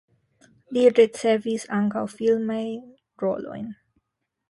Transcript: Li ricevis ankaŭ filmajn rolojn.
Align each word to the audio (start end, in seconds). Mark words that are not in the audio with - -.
Li 0.77 0.85
ricevis 0.99 1.67
ankaŭ 1.81 2.05
filmajn 2.17 2.83
rolojn. 3.27 3.73